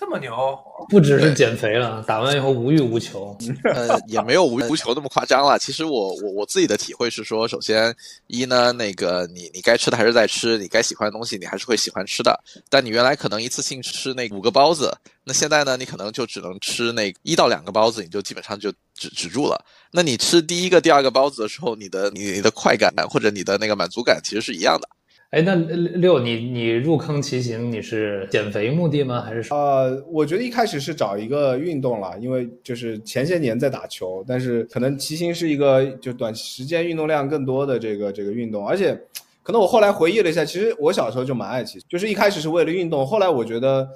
[0.00, 0.58] 这么牛，
[0.88, 3.36] 不只是减肥了，打完以后无欲无求。
[3.74, 5.58] 呃，也没有无欲无求那么夸张了。
[5.58, 7.94] 其实我我我自己的体会是说，首先
[8.26, 12.42] 一呢，那个你你该吃的还是在吃，你该喜欢的东西你还是会喜欢吃的。
[12.70, 14.90] 但你原来可能一次性吃那五个包子，
[15.22, 19.62] 那现在呢，你可能就只能吃那一到两个包子，你就基本上就止止住了。
[19.92, 24.88] 那你吃第一个、第二个包子的时候，你的你你的快感或者你的那个满足感其实是一样的。
[25.30, 29.20] 哎，那六，你你入坑骑行，你是减肥目的吗？
[29.20, 29.56] 还是说？
[29.56, 39.00] 呃，我觉得一开始是找一个运动了，因为就是前些年在打球，但是可能骑行是一个就短时间运动量更多的这个这个运动，而且
[39.44, 43.88] 可能我后来回忆了一下，其实我小时候就蛮爱骑，就是一开始是为了运动，后来我觉得，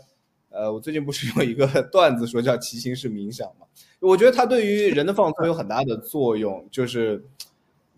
[0.51, 3.67] 呃，我最近不是有一个 段子说叫骑行是冥想嘛？
[3.99, 7.25] 我觉得它对于人的放松有很大的作用，就是。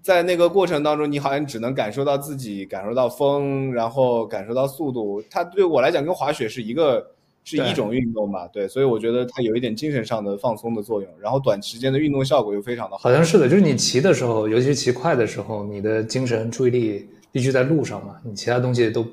[0.07, 5.21] 在那个过程当中，你好像只能感受到自己感受到风，然后感受到速度。
[5.29, 7.05] 它对我来讲跟滑雪是一个
[7.42, 8.47] 是一种运动吧？
[8.53, 12.99] 对，所以我觉得它有一点精神上的放松的作用，然后短时间的运动效果又非常的好。
[12.99, 19.05] 好像是的，就是你骑的时候，尤其是骑快的时候，你的精神注意力必须在路上嘛，你其他东西都。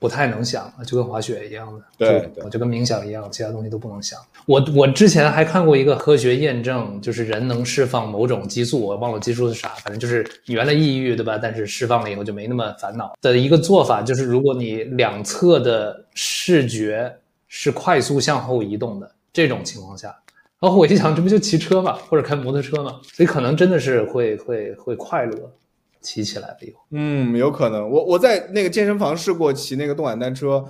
[0.00, 4.18] 不太能想，就跟滑雪一样的，对，我就跟冥想一样，其他东西都不能想。
[4.46, 11.36] 我我之前还看过一个科学验证，就是人能释放某种激素，我忘了激素是啥，反正就是你原来抑郁对吧？
[11.36, 17.14] 但是释放了以后就没那么烦恼的一个做法，就是如果你两侧的视觉
[17.46, 20.16] 是快速向后移动的这种情况下，
[20.58, 25.52] 然后我一想，这不就骑车嘛，或者开摩托车嘛，所以可能真的是会会会快乐。
[26.00, 27.88] 骑起来了以后，嗯，有可能。
[27.88, 30.64] 我我在那个健身房试过骑那个动感单车，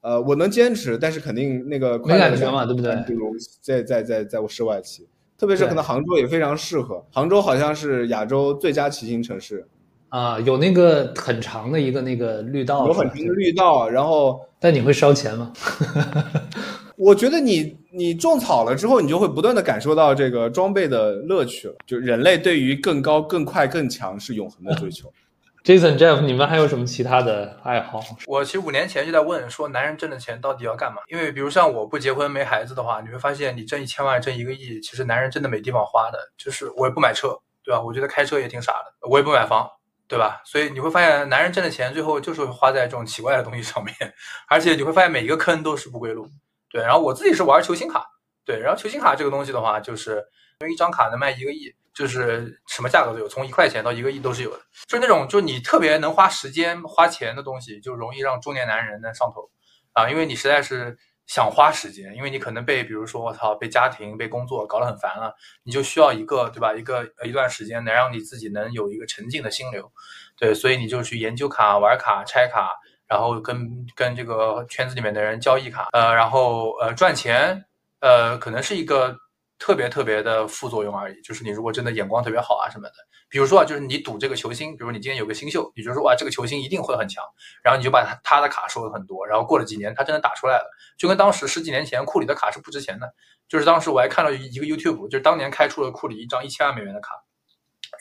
[0.00, 2.94] 呃，我能坚持，但是肯定那个没感觉嘛，对不对？
[3.06, 7.04] 比如在在在在室外骑，特别是可能杭州也非常适合。
[7.10, 9.66] 杭州好像是亚洲最佳骑行城市
[10.10, 15.52] 啊，有那个很长的一个那个绿道，有很长的绿道，然后但你会烧钱吗？
[16.96, 21.74] 我觉得你你种草了之后，你就会不断的感受到这个装备的乐趣了。
[21.86, 25.12] 就人类对于更高、更快、更强是永恒的追求。
[25.64, 27.98] Jason、Jeff，你们还有什么其他的爱好？
[28.26, 30.98] 我其实五年前就在问说，男人挣的钱到底要干嘛？
[31.08, 36.18] 因为比如像我不结婚没孩子的话，你会发现你挣一千万、挣一个亿，其实男人真的没地方花的。
[36.36, 37.80] 就是我也不买车，对吧？
[37.80, 39.08] 我觉得开车也挺傻的。
[39.08, 39.66] 我也不买房，
[40.06, 40.42] 对吧？
[40.44, 43.94] 所以你会发现，男人挣的钱最后就是会花在这种奇怪的东西上面，
[44.50, 46.28] 而且你会发现每一个坑都是不归路。
[46.74, 48.04] 对，然后我自己是玩球星卡，
[48.44, 50.16] 对，然后球星卡这个东西的话，就是
[50.60, 51.72] 因为一张卡能卖一个亿。
[51.94, 54.60] 就是什么价格都有，从一块钱到一个亿都是有的。
[54.88, 59.48] 就那种，就你特别能花时间花钱的东西，就容易让中年男人呢上头
[59.92, 65.32] 啊，因为你实在是想花时间，因为你可能被，比如说我操，被家庭、被工作搞得很烦了，
[65.62, 66.74] 你就需要一个，对吧？
[66.74, 69.92] 一个一段时间能让你自己能有一个沉静的心流，
[70.36, 72.72] 对，所以你就去研究卡、玩卡、拆卡，
[73.08, 77.64] 然后跟跟这个圈子里面的人交易卡，呃，然后呃赚钱，
[78.00, 79.16] 呃，可能是一个。
[79.56, 82.94] 特别特别的副作用而已，就是你如果真的眼光特别好啊什么的，
[83.30, 87.24] 比如说啊，就是你赌这个球星，比如你今天有个新秀，你就说哇这个球星一定会很强，
[87.62, 93.14] 然后你就把他他的卡收了很多，然后过了几年他真的打出来了，就跟当时十几年前库里的卡是不值钱的，
[93.48, 97.14] 就是当时我还看到一个 YouTube，就是当年开出了库里一张一千万美元的卡，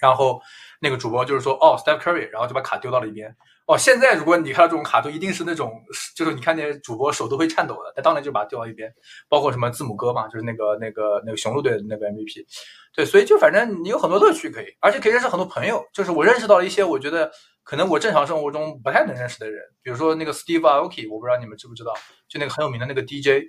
[0.01, 0.41] 然后
[0.81, 3.33] 那个主播就是说哦 Steph Curry，然后就把卡丢到了一边。
[3.65, 5.71] 哦，现在如果你看到这种卡，都一定是那种，
[6.15, 7.93] 就是你看那些主播手都会颤抖的。
[7.95, 8.93] 他当年就把它丢到一边，
[9.29, 12.45] 包括什么字母哥嘛，就是那个那个那个雄鹿队的那个 MVP。
[12.93, 15.83] 对，所以就反正你有很多乐趣可以，而且可以认识很多朋友。
[15.93, 17.31] 就是我认识到了一些我觉得
[17.63, 21.93] 可能我正常生活中不太能认识的人，比如说那个 Steve Aoki，我不知道你们知不知道，
[22.27, 23.47] 就那个很有名的那个 DJ，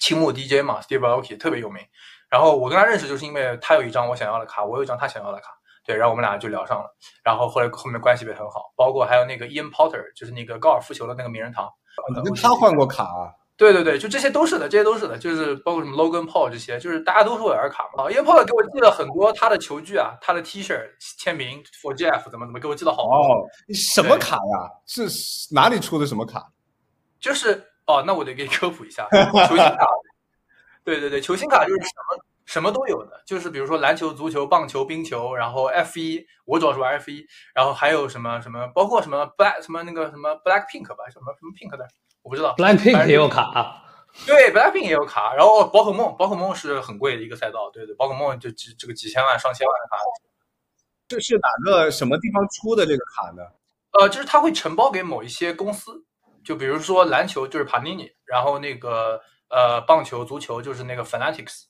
[0.00, 1.84] 青木 DJ 嘛，Steve Aoki 特别有名。
[2.30, 5.50] 然后我跟他认识就是因为他有一张我想要的卡，我有一张他想要的卡。
[5.86, 11.70] 对，然后我们俩就聊上了，然后后来后面关系也很好，包括还有那个 Ian Potter，就是那个高尔夫球的那个名人堂，
[12.14, 13.30] 你跟他换过卡啊？
[13.56, 18.04] 对对对，就这些都是的，这些都是的，就是包括什么 Logan Paul 这些，就是大家都是玩卡嘛。
[18.10, 20.78] Ian Potter 给我寄了很多他的球具啊，他的 T 恤
[21.18, 23.14] 签名 For Jeff 怎么怎么给我寄了好多。
[23.14, 24.70] 哦，什么卡呀？
[24.86, 25.06] 是
[25.54, 26.46] 哪里出的什么卡？
[27.18, 29.08] 就是哦，那我得给你科普一下
[29.48, 29.86] 球星卡。
[30.84, 32.24] 对对对，球星卡就是什么？
[32.46, 41.86] 什么都有的，就是比如说篮球、足球、棒球、冰球，然后 F 一，我主要是玩 F 一，然后还有什么什么，包括什么 Black 什么那个什么 Black Pink 吧，什么什么 Pink 的，
[42.22, 42.54] 我不知道。
[42.56, 43.82] Black Pink 也有卡。
[44.24, 45.34] 对，Black Pink 也有卡。
[45.34, 50.02] 然后宝可梦，宝可梦是很贵的一个赛道，对对，宝可梦就几这个几千万、上千万的卡。
[51.08, 53.42] 这是哪个什么地方出的这个卡呢？
[53.98, 56.04] 呃，就是它会承包给某一些公司，
[56.44, 61.64] 就比如说篮球就是 Panini，然后那个呃棒球、足球就是那个 Fanatics。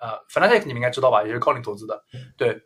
[0.00, 2.02] 呃，Fnatic 你们应该知道吧，也是高瓴投资的。
[2.36, 2.60] 对，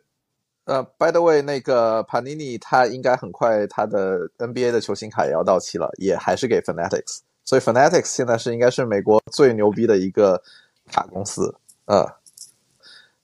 [0.63, 10.41] 呃，By the way，那个 Panini 它应该很快他的 NBA 的球星卡也要到期了，也还是给 Fanatics，所以 Fanatics 现在是应该是美国最牛逼的一个
[10.91, 11.53] 卡公司，
[11.85, 12.05] 呃，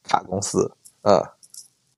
[0.03, 0.69] 卡公司，
[1.03, 1.23] 呃，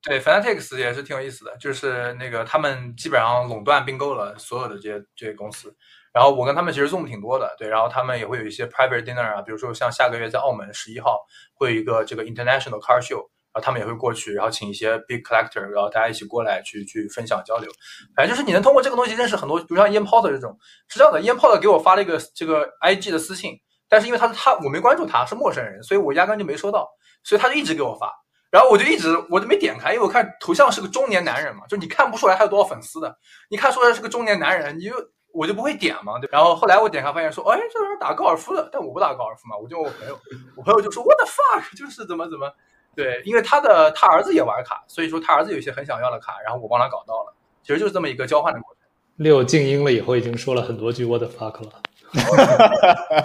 [0.02, 5.74] 对，Fanatics 也是挺有意思的，就是那个他们基本上垄断并购了所有的这些这些公司。
[6.14, 11.18] 然后我跟他们其实 zoom 挺多的，对，然后他们也会有一些 private dinner 啊，比如说像下个月在澳门十一号
[11.52, 13.16] 会有一个这个 international car show，
[13.52, 17.68] 然后他们也会过去，然后请一些 big collector，然后大家一起过来去去分享交流。
[18.14, 26.88] 反正就是你能通过这个东西认识很多，比如像 Ian Porter 这种，是这样的，Ian Porter 给我发了一个这个 IG 的私信，但是因为他他我没关注他是陌生人，所以我压根就没收到，
[27.24, 28.12] 所以他就一直给我发，
[28.52, 33.18] 然后我就一直我都没点开，因为我看头像是个中年男人嘛，就你看不出来他有多少粉丝的，
[33.50, 34.94] 你看出来是个中年男人，你就。
[35.34, 36.28] 我就不会点嘛，对。
[36.32, 40.18] 然后后来我点开发现说，哎，这人打高尔夫的，但我不打高尔夫嘛，我就问我朋友，
[40.56, 42.50] 我朋友就说，What the fuck， 就是怎么怎么，
[42.94, 48.80] 对，因为他的他儿子也玩卡，所以说他儿子有一些很想要的卡，然后我帮他搞到了，其实就是这么一个交换的过程。
[49.16, 51.82] 六静音了以后，已经说了很多句 What the fuck 了，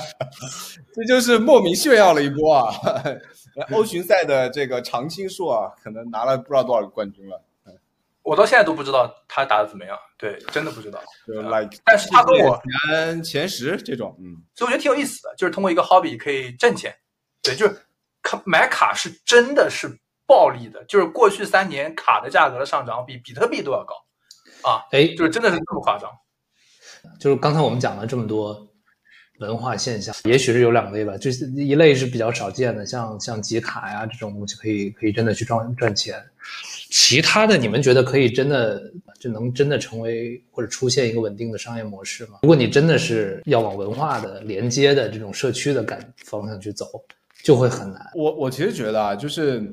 [0.95, 2.74] 这就是莫名炫耀了一波啊！
[3.74, 7.41] 欧巡赛的这个常青树啊，可能拿了不知道多少个冠军了。
[8.30, 11.02] 我到现在都不知道他打的怎么样，对，真的不知道。
[11.26, 12.62] 就 like，但是他跟我
[12.92, 16.96] 前前十这种，嗯，所以我觉得挺有意思的，就是通过一个 hobby 可以挣钱，
[17.42, 17.75] 对，就是
[18.21, 23.96] 卡买卡是真的是暴利的，就是过去三年卡的价格的上涨比比特币都要高，
[24.62, 26.08] 啊，哎，就是真的是这么夸张。
[27.19, 28.69] 就是刚才我们讲了这么多
[29.40, 36.15] 文化现象，也许是有两类吧，就是一类是比较少见的，像像集卡呀这种东西，可以可以真的去赚赚钱。
[36.90, 38.81] 其他的，你们觉得可以真的
[39.19, 42.40] 就能真的成为或者出现一个稳定的商业模式吗？
[42.42, 46.85] 如果你真的是要往文化的连接的这种社区的感方向去走，
[47.44, 48.12] 就会很难。
[48.15, 49.63] 我我其实觉得啊，就是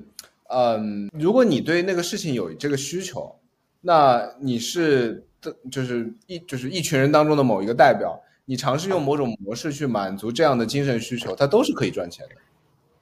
[0.49, 3.35] 嗯，如果你对那个事情有这个需求，
[3.81, 12.35] 那你是的，就是一就是一群人当中的某一个代表，你尝试用某种模式去满足这样的精神需求，它都是可以赚钱的。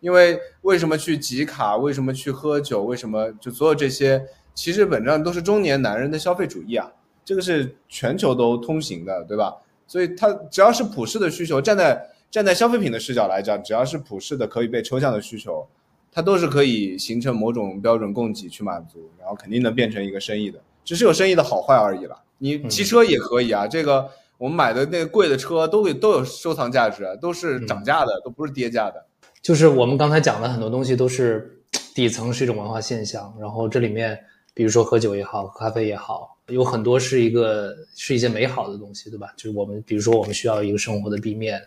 [0.01, 1.77] 因为为什么去集卡？
[1.77, 2.83] 为什么去喝酒？
[2.83, 4.23] 为什么就所有这些？
[4.55, 6.91] 其实本质上都是中年男人的消费主义啊，
[7.25, 9.55] 这个是全球都通行的，对吧？
[9.87, 15.67] 所以它只要是普世的需求，站在站在消费品的视角来讲，只要是普世的可以被抽象的需求，
[16.13, 22.23] 它都是可以形成某种标准供给去满足，然后肯定能变成一个生意的，只是有生意的好坏而已了。
[22.39, 29.05] 你骑车也可以啊，这个我们买的那个贵的车都给都有收藏价值，都是涨价的，都不是跌价的。
[29.41, 31.61] 就是我们刚才讲的很多东西都是
[31.95, 34.19] 底层是一种文化现象，然后这里面
[34.53, 39.33] 比如说喝酒也好，喝咖啡也好，有很多是一个是一些美好的东西，对吧？
[39.37, 41.63] 就是我们比如说我们需要一个生活的地面，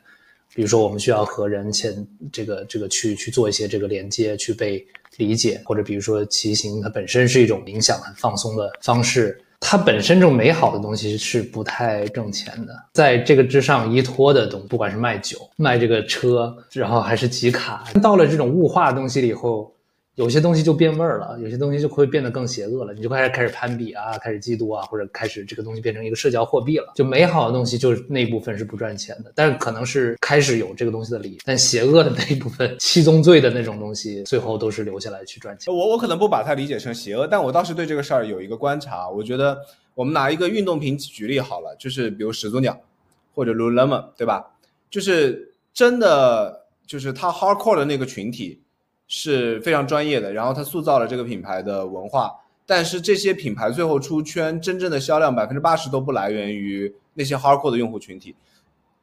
[0.54, 4.86] 比如说我们需要和人前这个这个去去做一些这个连接，去被
[5.18, 9.40] 理解，或者比如说骑行它本身是一种冥想很放松的方式。
[9.60, 19.74] 它本身这种美好的东西是不太挣钱的，在这个之上依托的东，不管是卖酒、卖这个车，然后还是集卡，到了这种物化的东西了以后。
[20.18, 26.94] 有些东西就变味儿了，有些东西就会变得更邪恶了，你就开始开始攀比啊，开始嫉妒啊，或者开始这个东西变成一个社交货币了。
[26.96, 35.72] 就美好的东西，就是那部分是不赚钱的，但是可能是开始有这个东西的理，但邪恶的那一部分，七宗罪的那种东西，最后都是留下来去赚钱。
[35.72, 39.08] 我我可能不把它理解成邪恶，但我倒是对这个事儿有一个观察。
[39.08, 39.56] 我觉得
[39.94, 42.76] 我们拿一个运动品举例好了，就是比如始祖鸟
[43.36, 44.44] 或者 Lululemon，对吧？
[44.90, 48.64] 就是真的就是他 hardcore 的那个群体。
[49.08, 52.32] 是非常专业的，然后他塑造了这个品牌的文化，
[52.66, 58.36] 但是这些品牌最后出圈，真正的销量百分之八十都不来源于那些 hardcore 的用户群体，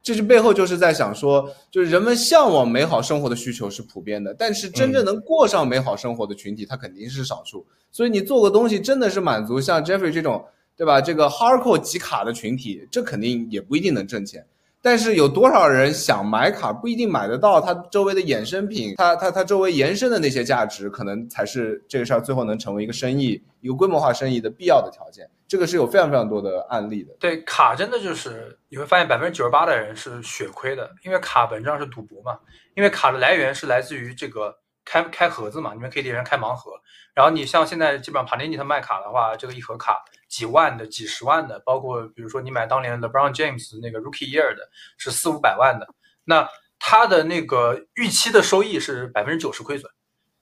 [0.02, 10.44] 这是背后就是在想说，就是人们向往美好生活的需求是普遍的，但是真正能过上美好生活的群体，它肯定是少数，所以你做个东西真的是满足像 Jeffrey 这种，
[10.76, 11.00] 对吧？
[11.00, 14.44] 这个 hardcore 集卡的群体，这肯定也不一定能挣钱。
[14.84, 25.26] 但是有多少人想买卡不一定买得到，它周围的衍生品，它它它周围延伸的那些价值，可能才是这个事儿最后能成为一个生意、一个规模化生意的必要的条件。
[25.48, 27.14] 这个是有非常非常多的案例的。
[27.18, 32.38] 对卡，真的就是你会发现百分之九十八的人是血亏的，因为卡本质上是赌博嘛。
[32.74, 34.54] 因为卡的来源是来自于这个
[34.84, 36.72] 开开盒子嘛，你们可以给人开盲盒，
[37.14, 40.02] 然后你像现在基本上帕尼尼他卖卡的话，这个一盒卡。
[40.26, 45.86] 几万的、几十万的，包括比如说你买当年 LeBron James 那个 Rookie Year 的，是四五百万的，
[46.24, 46.48] 那
[46.80, 49.88] 他的那个预期的收益是百分之九十亏损，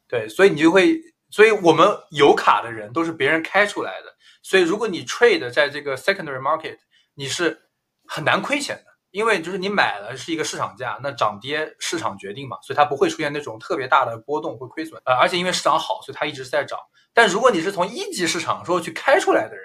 [0.09, 0.99] 对，所以你就会，
[1.29, 6.79] 所以我们有卡的人都是别人开出来的，所以如果你 trade 在这个 secondary market，
[7.13, 7.61] 你是
[8.07, 16.79] 很难亏钱的，因为就是你买了是一个市场价，那涨跌市场决定嘛，所以它不会出现那种特别大的波动会亏损，呃，而且因为市场好，所以它一直在涨。
[17.13, 19.65] 但如果你是从一级市场说去开出来的人，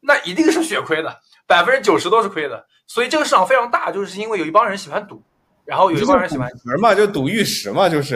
[0.00, 2.66] 那一定是血亏的，百分之九十都是亏的。
[2.88, 5.22] 所以这个市场非常大，就是因为有一帮人喜欢赌，
[5.64, 8.14] 然后有一帮人喜欢什嘛，就赌玉石嘛，就是。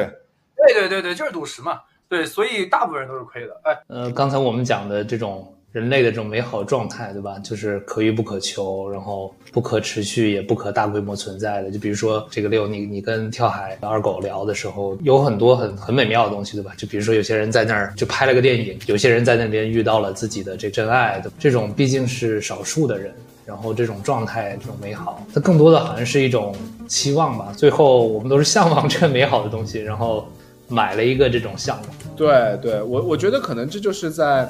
[0.57, 1.81] 对对对对，就是赌石嘛。
[2.09, 3.61] 对，所以大部分人都是亏的。
[3.65, 5.57] 哎，呃，刚才我们讲的这种。
[5.73, 7.39] 人类的这种美好状态，对吧？
[7.39, 11.71] 就是可遇不可求，然后不可持续，也不可大规模存在的。
[11.71, 16.73] 就比如说这个六，你你跟跳海二狗聊的时候，有很多很很美妙的东西，对吧？
[16.77, 23.13] 就比如说有些人在那儿就拍了个电影，有些人在那边遇到了自己的这真爱，这种毕竟是少数的人。
[23.45, 26.55] 然后这种状态，这种美好，它更多的好像是一种
[26.87, 27.53] 期望吧。
[27.57, 30.29] 最后我们都是向往这个美好的东西，然后
[30.69, 31.87] 买了一个这种向往。
[32.15, 34.47] 对对，我我觉得可能这就是在。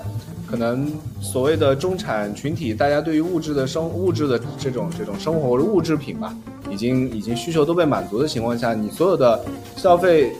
[0.52, 0.86] 可能
[1.22, 6.36] 所谓的中产群体，大家对于物质的生物质的这种这种生活或者物质品吧，
[6.70, 9.42] 已经已经需求都被满足的情况下，你所有的
[9.76, 10.30] 消费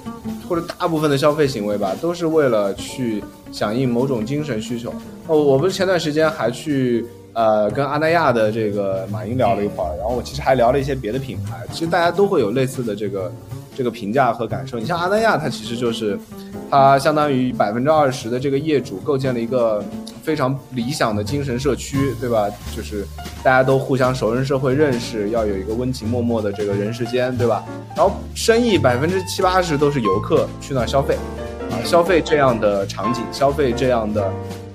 [0.47, 4.93] 或者大部分的消费行为吧，都是为了去响应某种精神需求。
[5.29, 13.33] 哦，我不是前段时间还去呃跟阿那亚的这个马云聊了一会儿，然后我其实还聊了一些别的品牌，其实大家都会有类似的这个。
[13.75, 16.19] 这个评价和感受，你像阿那亚，它其实就是，
[16.71, 19.83] 它相当于百分之二十的这个业主构建了一个
[20.23, 22.49] 非常理想的精神社区，对吧？
[22.77, 23.07] 就是
[23.43, 27.65] 大家都互相熟人社会认识，要有一个温情脉脉的这个人世间，对吧？
[27.97, 31.17] 然后生意百分之七八十都是游客去那消费，
[31.71, 34.31] 啊，消费这样的场景，消费这样的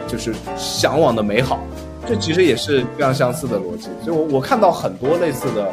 [0.07, 1.59] 就是向往的美好，
[2.07, 3.89] 这其实也是非常相似的逻辑。
[4.03, 5.71] 所以我我看到很多类似的，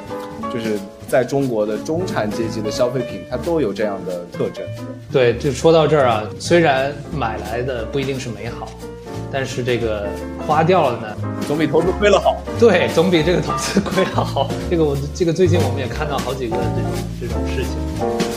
[0.53, 0.79] 就是。
[1.09, 4.65] 在中国的中产阶级的消费品，它都有这样的特征。
[5.13, 8.69] 对，就说到这儿啊，虽然买来的不一定是美好。
[9.31, 10.07] 但是这个
[10.47, 11.17] 花掉了呢，
[11.49, 12.37] 总比投资亏了好。
[12.61, 14.49] 对，总比这个投资亏了好。
[14.71, 16.91] 这个我这个最近我们也看到好几个这种
[17.21, 18.34] 这种事情。